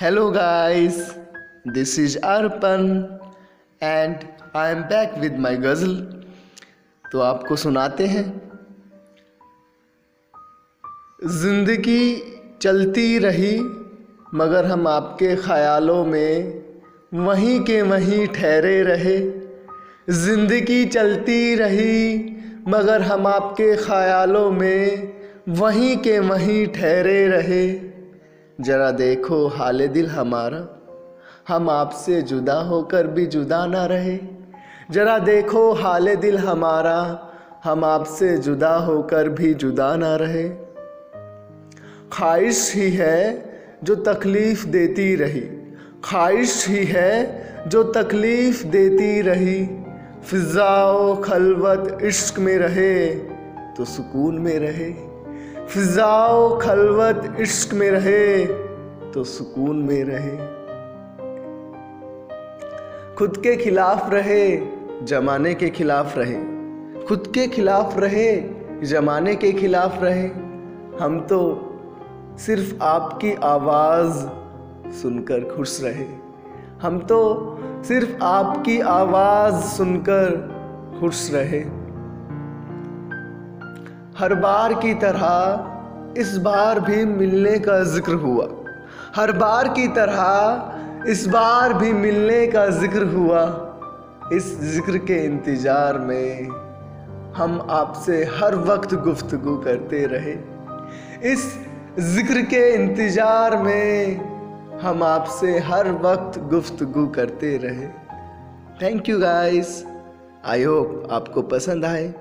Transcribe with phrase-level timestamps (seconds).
[0.00, 1.12] Hello guys,
[1.64, 3.18] this is Arpan
[3.80, 5.94] and I am back with my ghazal.
[7.04, 8.22] तो आपको सुनाते हैं।
[11.40, 12.04] ज़िंदगी
[12.62, 13.58] चलती रही
[14.34, 16.62] मगर हम आपके ख़यालों में
[17.26, 19.18] वहीं के वहीं ठहरे रहे।
[20.22, 21.98] ज़िंदगी चलती रही
[22.68, 25.12] मगर हम आपके ख़यालों में
[25.58, 27.66] वहीं के वहीं ठहरे रहे।
[28.58, 30.58] ज़रा देखो हाल दिल हमारा।
[31.48, 34.18] हम आपसे जुदा होकर भी जुदा ना रहे।
[34.90, 36.98] ज़रा देखो हाल दिल हमारा।
[37.64, 40.48] हम आपसे जुदा होकर भी जुदा ना रहे।
[42.12, 43.20] ख्वाहिश ही है
[43.84, 45.40] जो तकलीफ़ देती रही।
[46.04, 49.66] ख्वाहिश ही है जो तकलीफ़ देती रही।
[50.30, 53.06] फ़िज़ाओ खलवत इश्क में रहे
[53.76, 55.07] तो सुकून में रहे।
[55.68, 58.46] फ़िज़ाओ खलवत इश्क में रहे
[59.12, 60.36] तो सुकून में रहे।
[63.14, 64.56] खुद के खिलाफ रहे,
[65.02, 66.36] जमाने के खिलाफ रहे।
[67.04, 68.36] खुद के खिलाफ रहे,
[68.86, 70.28] जमाने के खिलाफ रहे।
[71.00, 71.40] हम तो
[72.38, 74.26] सिर्फ़ आपकी आवाज़
[74.92, 76.06] सुनकर खुश रहे।
[76.82, 77.20] हम तो
[77.84, 80.30] सिर्फ़ आपकी आवाज़ सुनकर
[81.00, 81.60] खुश रहे।
[84.18, 88.46] हर बार की तरह इस बार भी मिलने का ज़िक्र हुआ।
[89.16, 93.42] हर बार की तरह इस बार भी मिलने का ज़िक्र हुआ।
[94.32, 96.48] इस ज़िक्र के इंतज़ार में
[97.36, 100.36] हम आपसे हर वक्त गुफ्तगु करते रहे।
[101.32, 101.48] इस
[102.14, 107.86] ज़िक्र के इंतज़ार में हम आपसे हर वक्त गुफ्तगु करते रहे।
[108.82, 109.84] Thank you guys
[110.46, 112.14] I hope आपको पसंद आए।